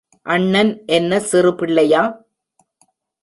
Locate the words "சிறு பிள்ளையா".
1.19-2.01